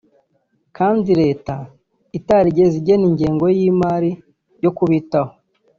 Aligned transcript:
kandi 0.77 1.09
leta 1.21 1.55
itarigeze 2.17 2.73
igena 2.81 3.05
ingengo 3.09 3.45
y’imari 3.57 4.11
yo 4.63 4.71
kubitaho 4.77 5.31